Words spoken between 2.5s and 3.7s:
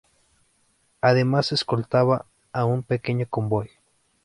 a un pequeño convoy.